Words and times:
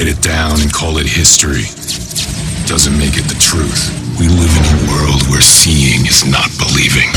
write 0.00 0.16
it 0.16 0.22
down 0.22 0.58
and 0.62 0.72
call 0.72 0.96
it 0.96 1.06
history 1.06 1.68
doesn't 2.64 2.96
make 2.96 3.20
it 3.20 3.28
the 3.28 3.36
truth. 3.36 3.92
We 4.18 4.28
live 4.28 4.48
in 4.56 4.64
a 4.64 4.78
world 4.88 5.20
where 5.28 5.42
seeing 5.42 6.06
is 6.06 6.24
not 6.24 6.48
believing. 6.56 7.10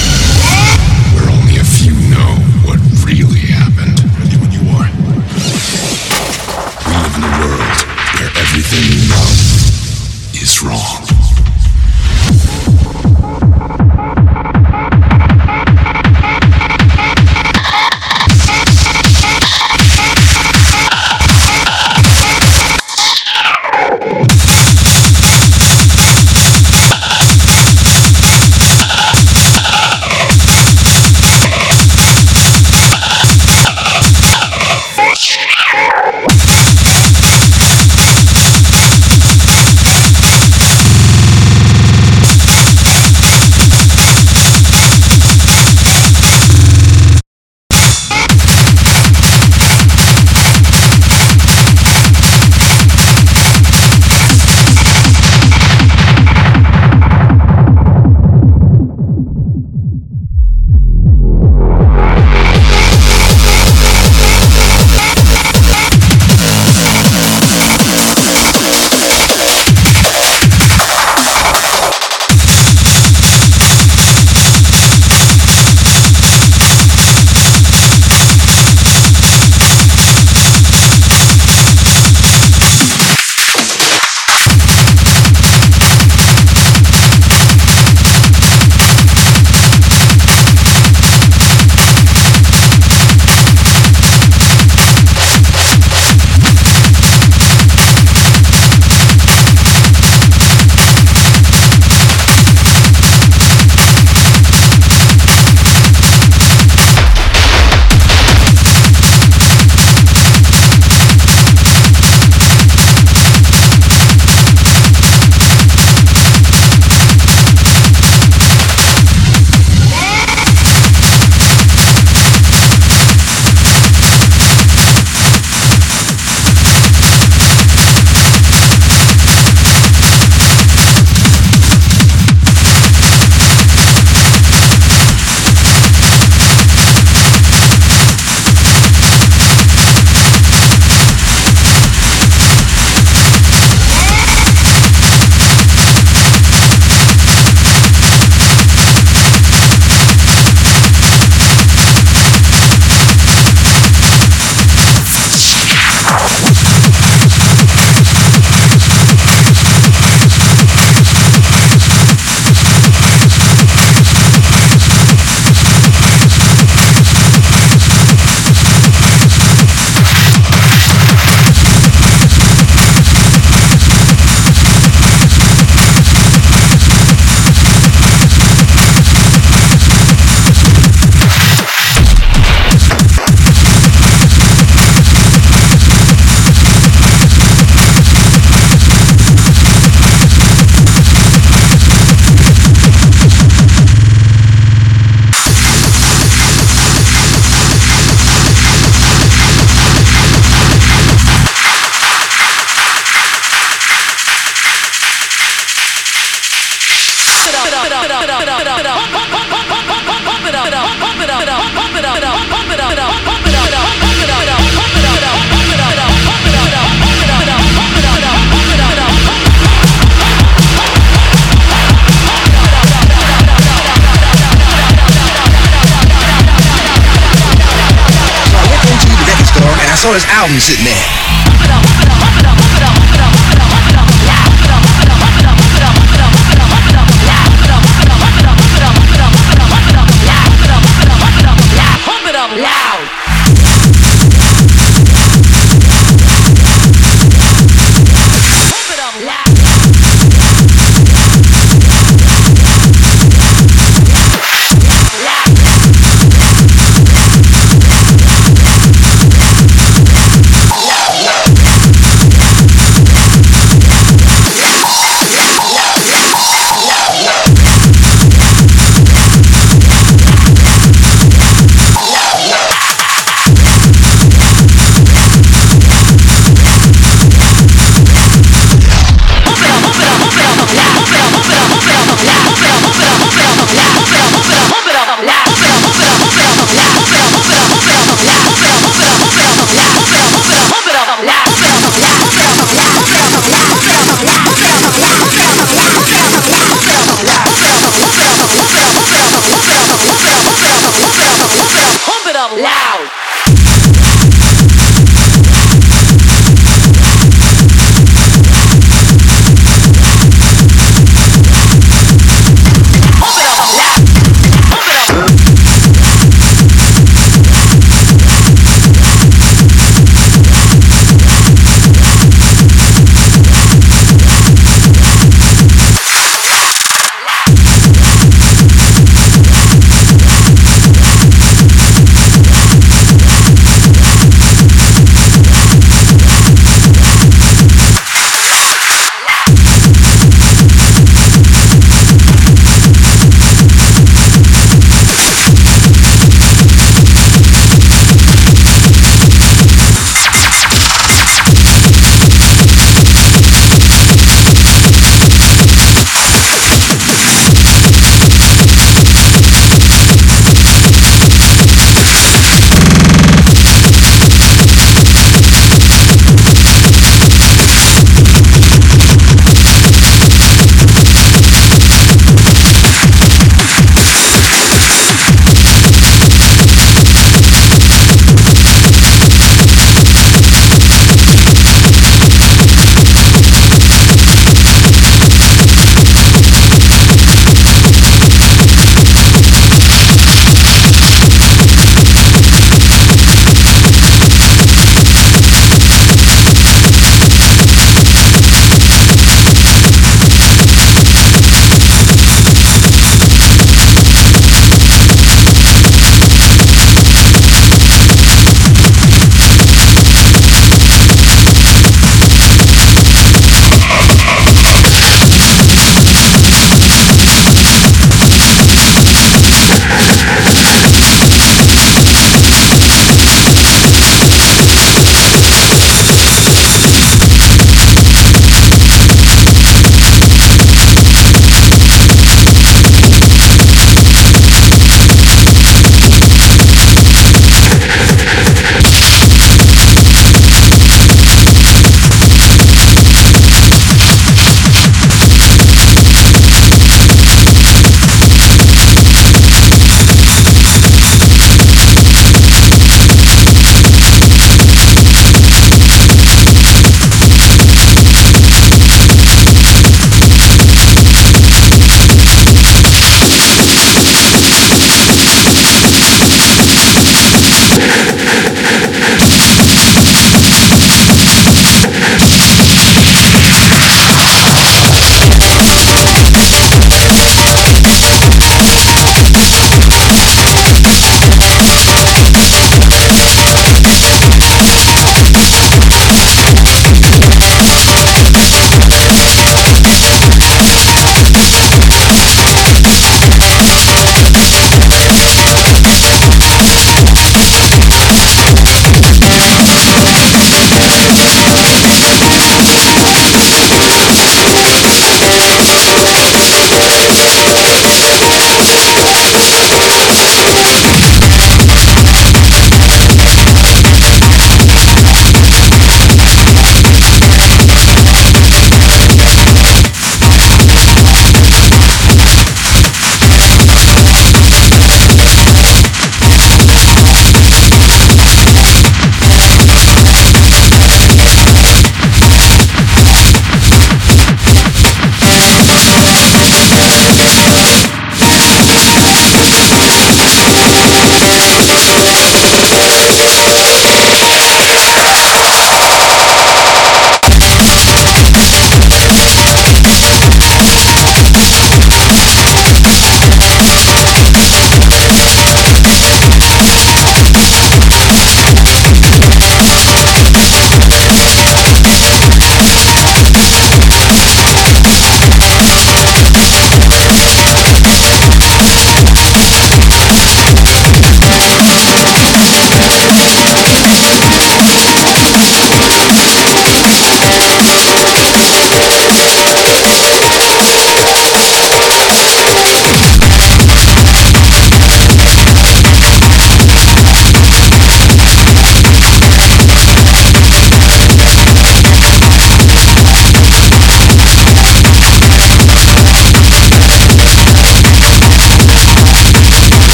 Where 1.15 1.31
only 1.31 1.55
a 1.61 1.63
few 1.63 1.95
know 2.11 2.35
what 2.67 2.83
really 3.07 3.39
happened. 3.39 4.03
Ready 4.19 4.35
when 4.35 4.51
you 4.51 4.67
are. 4.75 4.91
We 6.83 6.91
live 6.91 7.15
in 7.15 7.23
a 7.23 7.33
world 7.39 7.77
where 8.19 8.31
everything 8.35 8.83
you 8.91 9.07
know 9.07 9.31
is 10.43 10.61
wrong. 10.61 11.02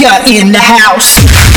You're 0.00 0.08
in 0.24 0.50
the 0.50 0.58
house. 0.58 1.49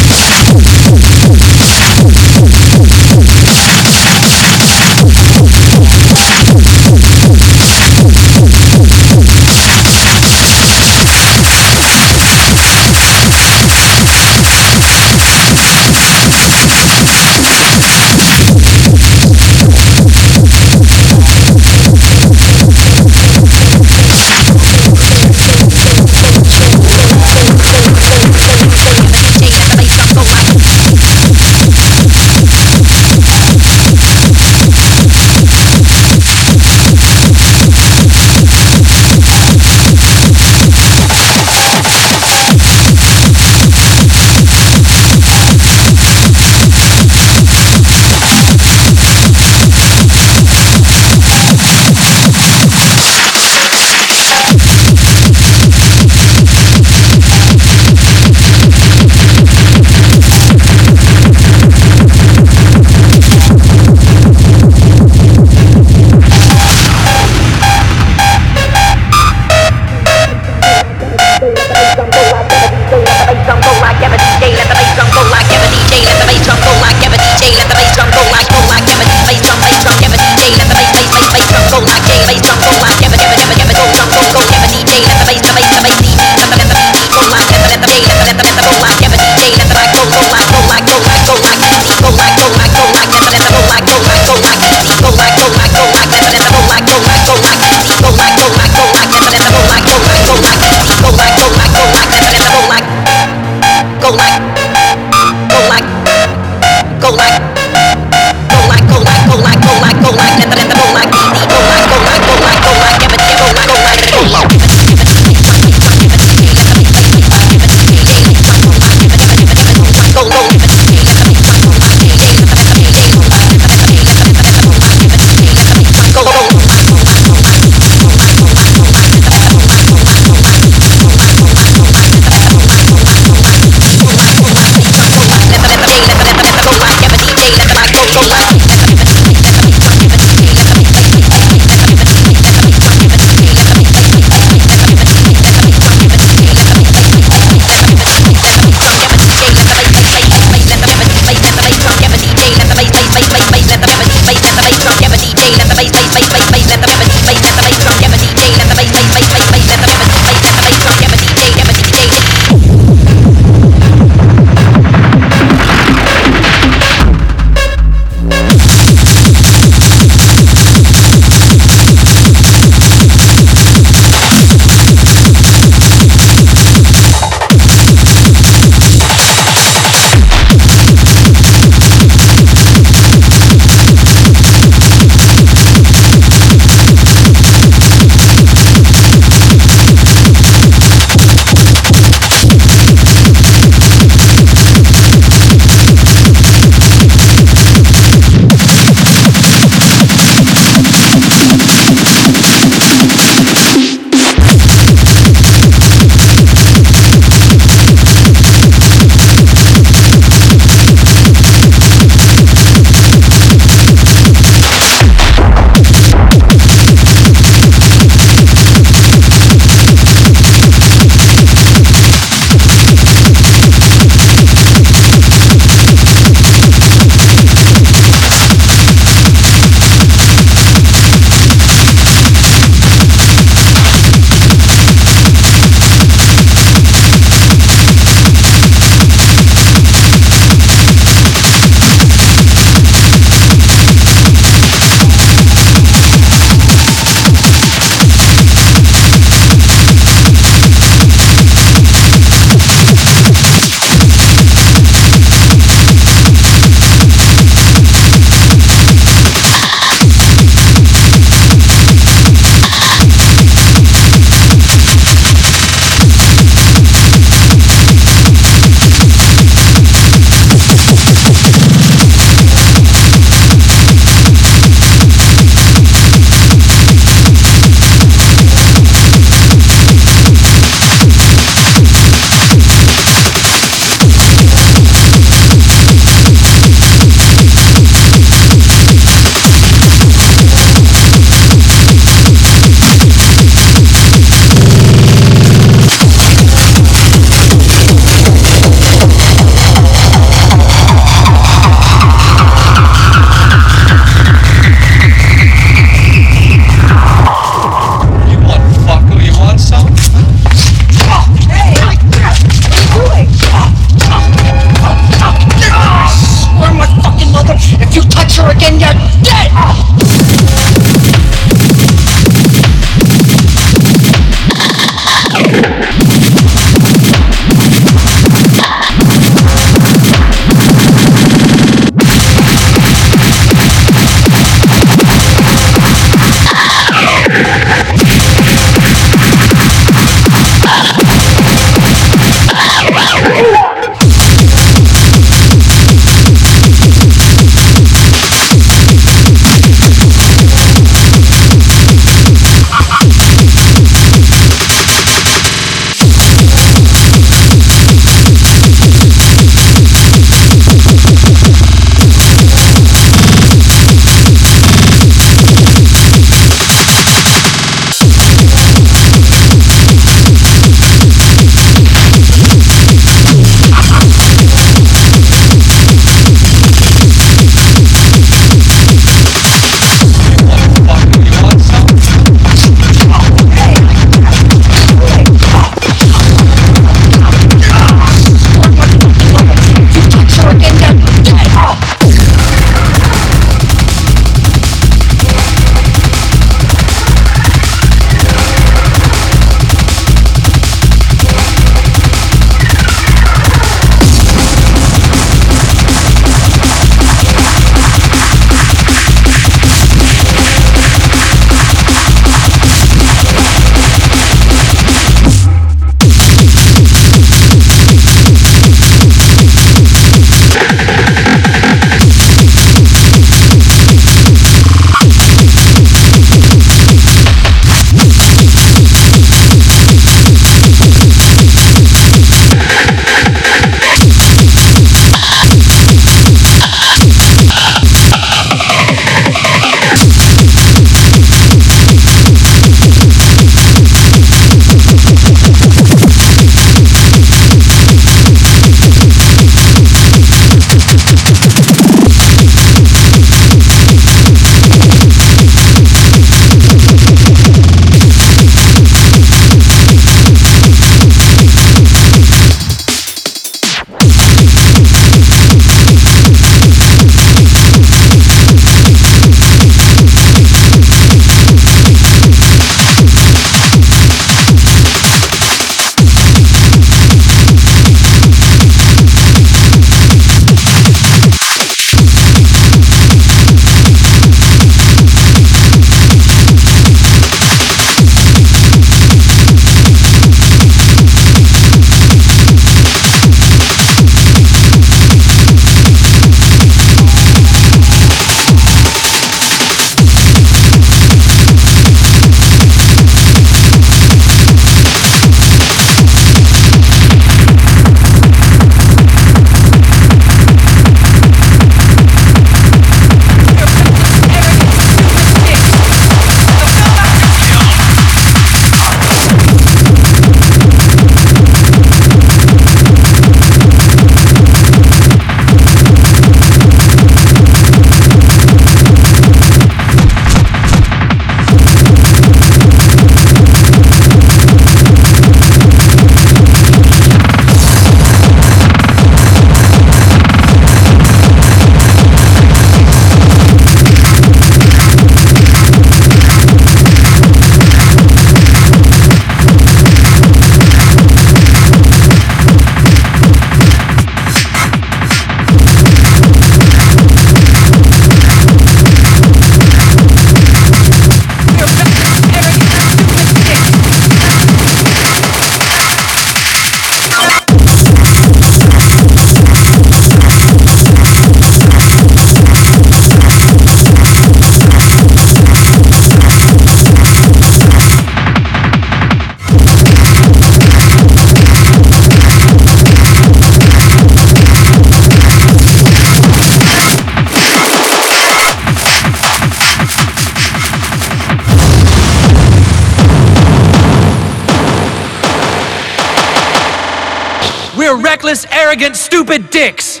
Arrogant, 598.74 598.96
stupid 598.96 599.50
dicks. 599.50 600.00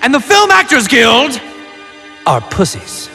And 0.00 0.14
the 0.14 0.20
Film 0.20 0.50
Actors 0.50 0.88
Guild 0.88 1.38
are 2.26 2.40
pussies. 2.40 3.10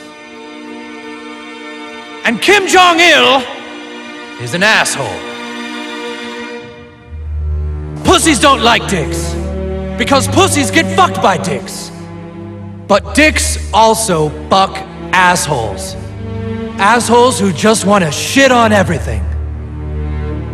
And 2.24 2.40
Kim 2.40 2.68
Jong 2.68 3.00
il 3.00 3.42
is 4.44 4.54
an 4.54 4.62
asshole. 4.62 5.08
Pussies 8.04 8.40
don't 8.40 8.62
like 8.62 8.88
dicks 8.88 9.34
because 9.98 10.28
pussies 10.28 10.70
get 10.70 10.86
fucked 10.96 11.20
by 11.22 11.38
dicks. 11.38 11.90
But 12.88 13.16
dicks 13.16 13.58
also 13.74 14.30
fuck 14.50 14.78
assholes. 15.14 15.96
Assholes 16.78 17.40
who 17.40 17.52
just 17.54 17.86
want 17.86 18.04
to 18.04 18.12
shit 18.12 18.52
on 18.52 18.72
everything. 18.72 19.33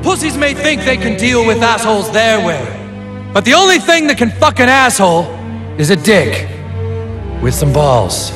Pussies 0.03 0.37
may 0.37 0.53
think 0.53 0.83
they 0.83 0.95
can 0.95 1.17
deal 1.17 1.45
with 1.45 1.61
assholes 1.61 2.09
their 2.11 2.45
way, 2.45 3.31
but 3.33 3.43
the 3.43 3.53
only 3.53 3.79
thing 3.79 4.07
that 4.07 4.17
can 4.17 4.31
fuck 4.31 4.59
an 4.59 4.69
asshole 4.69 5.25
is 5.77 5.89
a 5.89 5.95
dick 5.95 6.47
with 7.41 7.53
some 7.53 7.73
balls. 7.73 8.31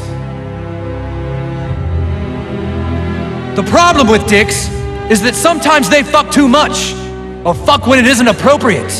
The 3.55 3.63
problem 3.69 4.07
with 4.07 4.27
dicks 4.27 4.67
is 5.09 5.21
that 5.21 5.35
sometimes 5.35 5.89
they 5.89 6.03
fuck 6.03 6.31
too 6.31 6.49
much, 6.49 6.93
or 7.45 7.53
fuck 7.53 7.87
when 7.87 7.97
it 7.97 8.07
isn't 8.07 8.27
appropriate. 8.27 8.91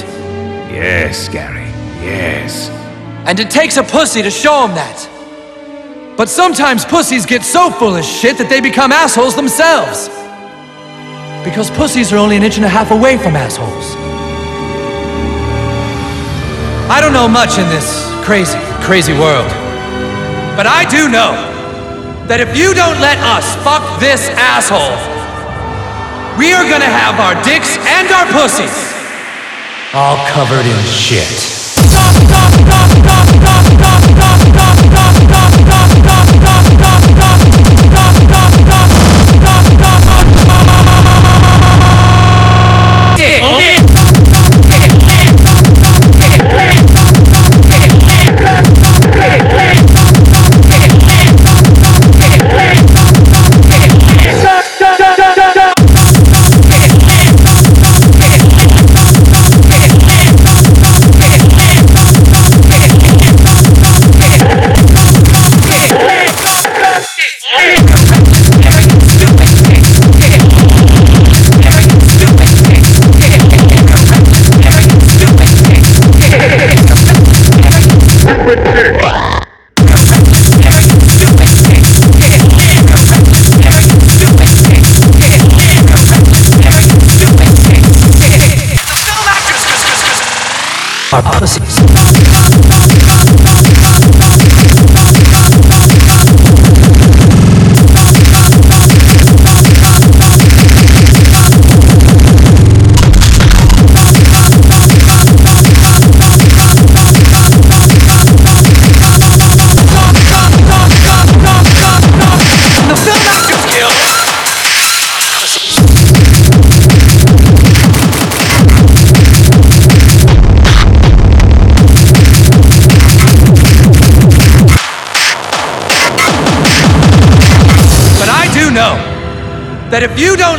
Yes, 0.72 1.28
Gary, 1.28 1.66
yes. 2.02 2.70
And 3.26 3.40
it 3.40 3.52
takes 3.52 3.76
a 3.78 3.84
pussy 3.84 4.22
to 4.22 4.32
show 4.32 4.66
them 4.66 4.76
that. 4.76 5.10
But 6.18 6.30
sometimes 6.30 6.86
pussies 6.86 7.26
get 7.26 7.44
so 7.44 7.72
full 7.72 7.96
of 7.96 8.06
shit 8.06 8.38
that 8.38 8.48
they 8.48 8.62
become 8.62 8.92
assholes 8.92 9.36
themselves. 9.36 10.10
Because 11.44 11.70
pussies 11.72 12.12
are 12.14 12.18
only 12.18 12.38
an 12.38 12.44
inch 12.44 12.58
and 12.58 12.66
a 12.66 12.70
half 12.70 12.92
away 12.92 13.18
from 13.18 13.36
assholes. 13.36 13.96
I 16.90 17.00
don't 17.02 17.14
know 17.14 17.28
much 17.28 17.58
in 17.58 17.68
this 17.70 18.08
crazy, 18.24 18.60
crazy 18.82 19.14
world. 19.14 19.50
But 20.56 20.68
I 20.68 20.86
do 20.90 21.10
know 21.10 21.34
that 22.28 22.40
if 22.40 22.56
you 22.56 22.74
don't 22.74 23.00
let 23.02 23.18
us 23.20 23.44
fuck 23.66 23.84
this 24.00 24.30
asshole, 24.40 24.96
we 26.40 26.54
are 26.54 26.64
gonna 26.66 26.90
have 26.90 27.20
our 27.20 27.36
dicks 27.44 27.78
and 27.88 28.08
our 28.10 28.26
pussies 28.32 28.94
all 29.94 30.18
covered 30.26 30.66
in 30.66 30.80
shit. 30.90 31.30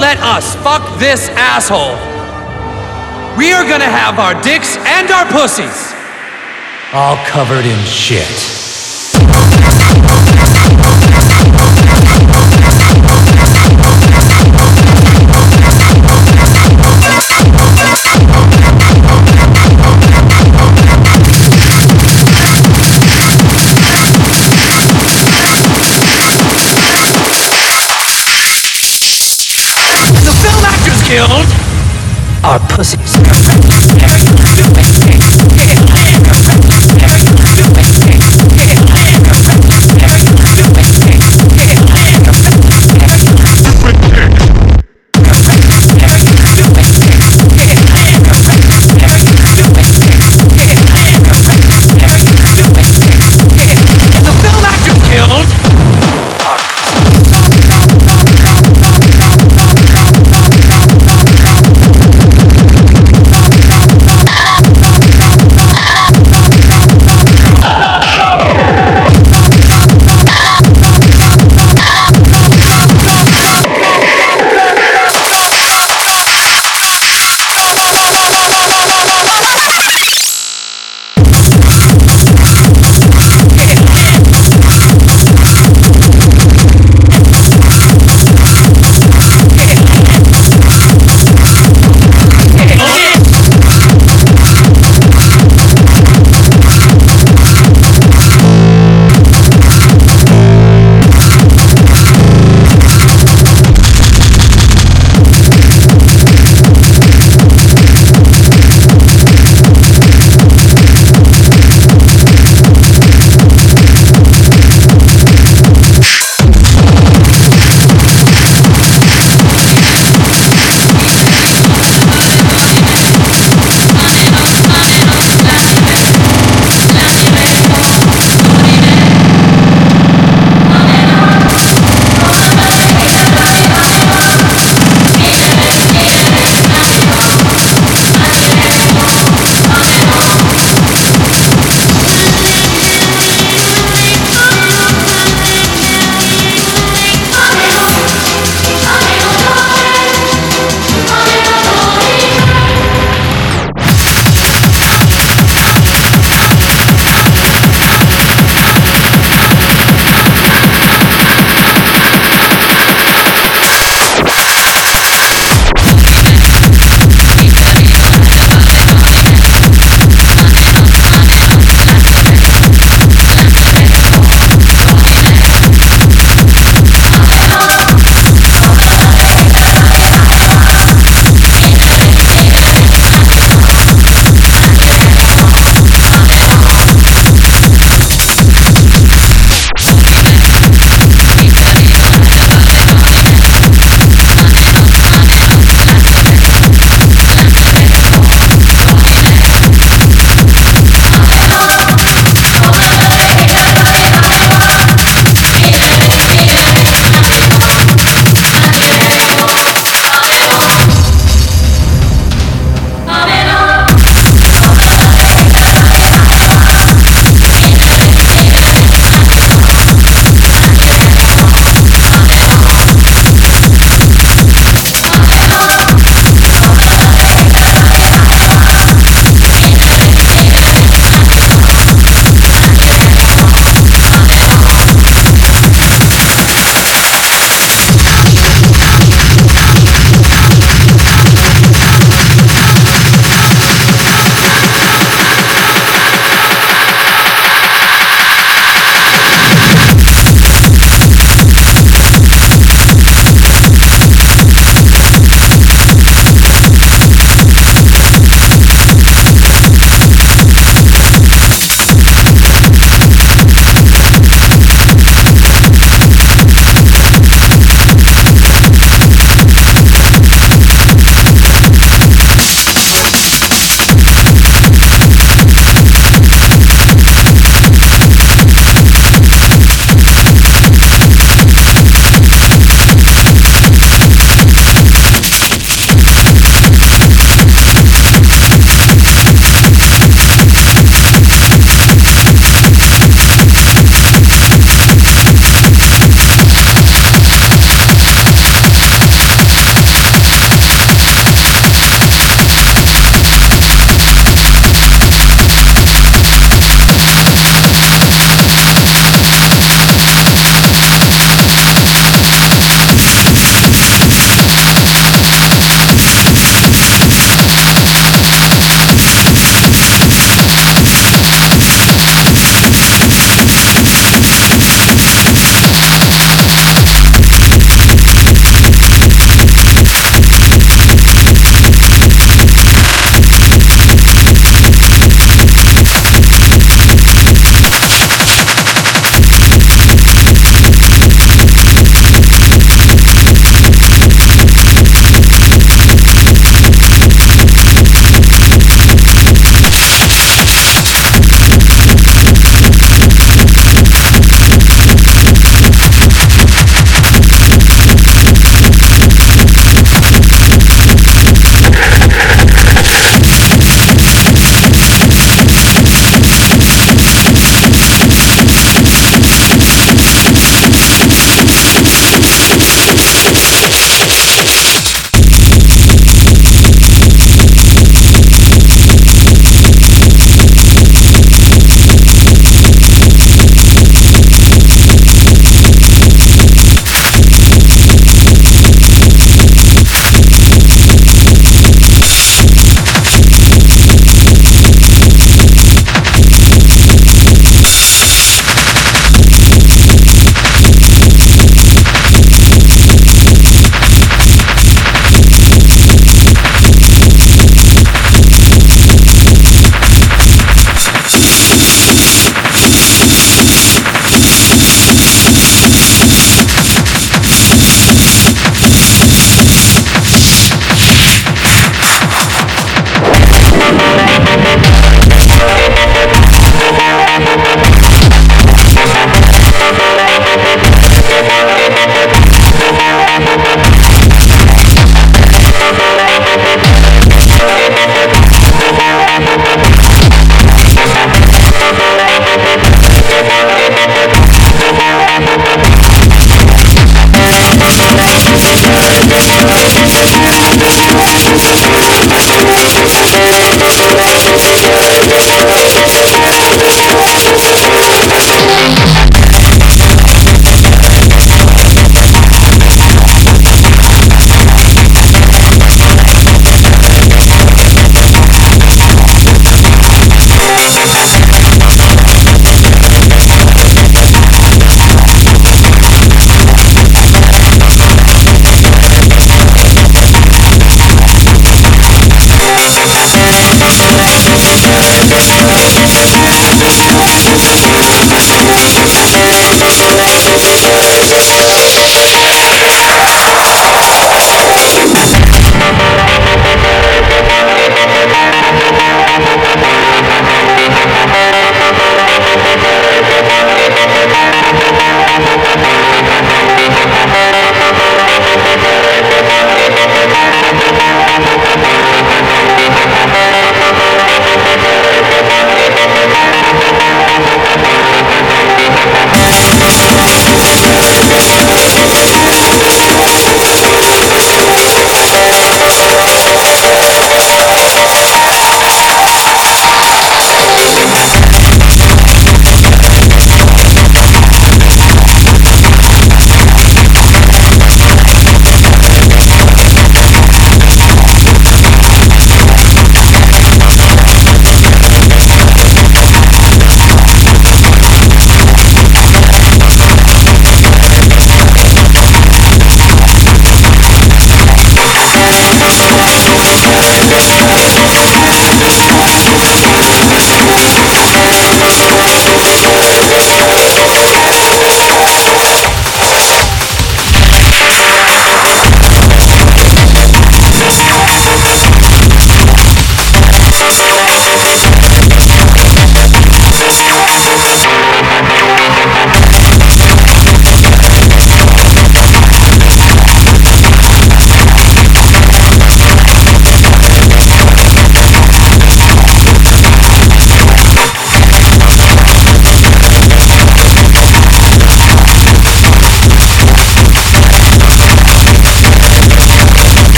Let 0.00 0.18
us 0.20 0.56
fuck 0.64 0.82
this 0.98 1.28
asshole, 1.36 1.94
we 3.36 3.52
are 3.52 3.68
gonna 3.68 3.84
have 3.84 4.18
our 4.18 4.34
dicks 4.42 4.76
and 4.78 5.10
our 5.10 5.26
pussies 5.30 5.94
all 6.92 7.16
covered 7.24 7.64
in 7.64 7.78
shit. 7.84 8.59
Are 32.50 32.58
pussies. 32.68 33.29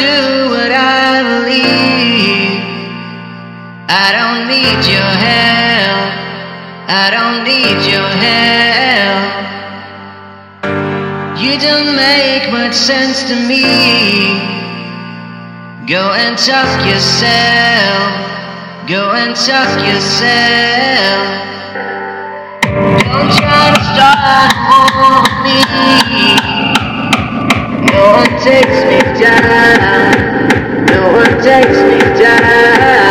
Do 0.00 0.48
what 0.48 0.72
I 0.72 1.20
believe. 1.30 2.56
I 3.86 4.08
don't 4.16 4.48
need 4.48 4.80
your 4.88 5.12
help. 5.28 6.08
I 6.88 7.06
don't 7.16 7.44
need 7.44 7.78
your 7.84 8.10
help. 8.26 9.40
You 11.42 11.54
don't 11.60 11.92
make 11.94 12.50
much 12.50 12.74
sense 12.74 13.24
to 13.28 13.36
me. 13.50 13.68
Go 15.86 16.12
and 16.22 16.38
talk 16.38 16.72
yourself. 16.88 18.08
Go 18.88 19.12
and 19.20 19.36
talk 19.36 19.70
yourself. 19.90 21.20
Don't 23.12 23.32
try 23.36 23.64
to 23.76 23.82
start 23.92 24.52
for 24.96 25.20
me. 25.44 25.60
No 27.92 28.02
one 28.18 28.32
takes 28.40 28.80
me 28.88 29.09
no 29.20 31.12
one 31.12 31.42
takes 31.42 31.76
me 31.76 31.98
down. 32.18 33.09